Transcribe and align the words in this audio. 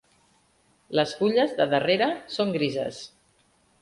Les 0.99 1.13
fulles 1.19 1.53
de 1.59 1.67
darrere 1.75 2.07
són 2.39 2.55
grises. 2.57 3.03